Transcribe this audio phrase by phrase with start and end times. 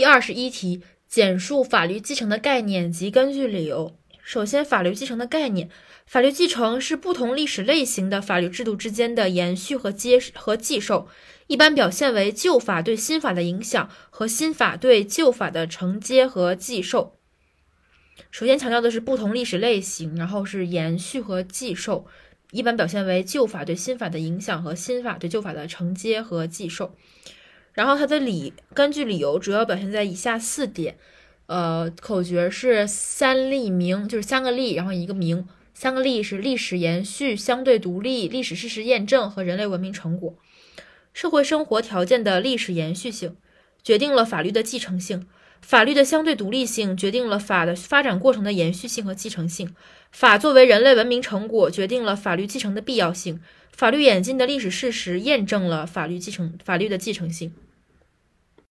[0.00, 3.94] 第二十一题，简述法律继承的概念及根据理由。
[4.22, 5.68] 首先，法律继承的概念，
[6.06, 11.06] 法律继承是不同历史类型的法律制度之间的延续和接和继受，
[11.48, 17.18] 一般表现为旧法对新法的影响和新法对旧法的承接和继受。
[18.30, 22.06] 首先强调的是不同历史类型，然后是延续和继受，
[22.52, 26.96] 一般表现为旧法对新法的影响和新法对旧法的承接和继受。
[27.80, 30.98] 然后它的理根据理由主要表现在以下四点，
[31.46, 40.34] 呃，口诀是三立名，就是三个立，然后一个名，三个立是历史延续、相对独立、历史事实验证和人类文明成果。
[41.14, 43.34] 社会生活条件的历史延续性
[43.82, 45.26] 决定了法律的继承性，
[45.62, 49.74] 法律的相对独立性决定了法的发展过程的延续性和继承性，
[50.12, 53.40] 法作为人类文明成果决定了法律继承的必要性。
[53.72, 57.54] 法律演进的历史事实验证了法律继承法律的继承性。